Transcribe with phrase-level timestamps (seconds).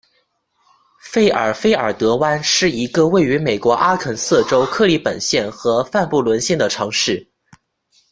[0.99, 7.29] 费尔菲尔德湾是一个位于美国阿肯色州克利本县和范布伦县的城市。